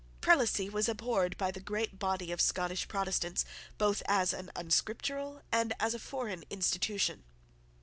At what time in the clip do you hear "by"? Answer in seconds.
1.37-1.51